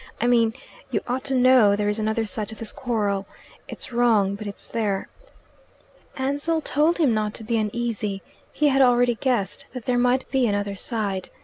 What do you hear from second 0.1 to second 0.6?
I mean,